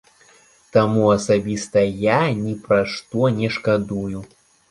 [0.75, 4.25] Таму асабіста я ні пра што не шкадую.